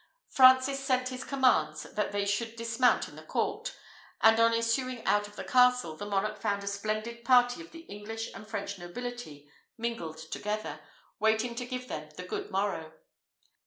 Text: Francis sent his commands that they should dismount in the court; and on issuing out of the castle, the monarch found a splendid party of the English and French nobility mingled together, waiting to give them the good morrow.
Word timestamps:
Francis 0.29 0.79
sent 0.83 1.09
his 1.09 1.23
commands 1.23 1.83
that 1.83 2.11
they 2.11 2.25
should 2.25 2.55
dismount 2.55 3.07
in 3.07 3.15
the 3.15 3.21
court; 3.21 3.77
and 4.21 4.39
on 4.39 4.51
issuing 4.51 5.05
out 5.05 5.27
of 5.27 5.35
the 5.35 5.43
castle, 5.43 5.95
the 5.95 6.07
monarch 6.07 6.39
found 6.41 6.63
a 6.63 6.67
splendid 6.67 7.23
party 7.23 7.61
of 7.61 7.69
the 7.71 7.81
English 7.81 8.33
and 8.33 8.47
French 8.47 8.79
nobility 8.79 9.47
mingled 9.77 10.17
together, 10.31 10.79
waiting 11.19 11.53
to 11.53 11.67
give 11.67 11.87
them 11.87 12.09
the 12.17 12.23
good 12.25 12.49
morrow. 12.49 12.93